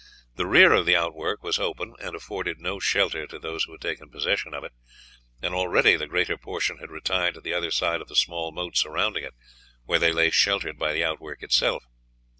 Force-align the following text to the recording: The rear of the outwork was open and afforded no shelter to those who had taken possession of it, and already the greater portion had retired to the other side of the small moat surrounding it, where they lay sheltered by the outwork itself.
The 0.35 0.47
rear 0.47 0.73
of 0.73 0.87
the 0.87 0.95
outwork 0.95 1.43
was 1.43 1.59
open 1.59 1.93
and 2.01 2.15
afforded 2.15 2.57
no 2.59 2.79
shelter 2.79 3.27
to 3.27 3.37
those 3.37 3.65
who 3.65 3.73
had 3.73 3.81
taken 3.81 4.09
possession 4.09 4.51
of 4.51 4.63
it, 4.63 4.71
and 5.43 5.53
already 5.53 5.95
the 5.95 6.07
greater 6.07 6.39
portion 6.39 6.79
had 6.79 6.89
retired 6.89 7.35
to 7.35 7.41
the 7.41 7.53
other 7.53 7.69
side 7.69 8.01
of 8.01 8.07
the 8.07 8.15
small 8.15 8.51
moat 8.51 8.75
surrounding 8.77 9.23
it, 9.25 9.35
where 9.85 9.99
they 9.99 10.11
lay 10.11 10.31
sheltered 10.31 10.79
by 10.79 10.91
the 10.91 11.03
outwork 11.03 11.43
itself. 11.43 11.83